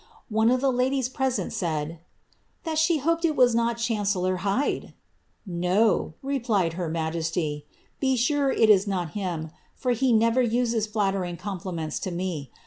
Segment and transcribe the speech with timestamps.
[0.29, 1.89] One of the ladies present said,
[2.61, 2.73] '^ thil.
[2.75, 4.93] she hoped it was not chancellor Hyde ?"*^
[5.45, 7.63] No,'' replied her nugea^i.^
[7.99, 12.49] be sure it is not him, for he never uses flattering compliments to ne